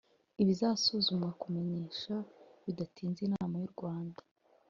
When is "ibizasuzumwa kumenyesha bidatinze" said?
0.41-3.19